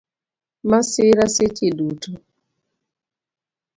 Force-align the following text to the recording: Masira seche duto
Masira 0.69 1.25
seche 1.35 1.67
duto 1.77 2.11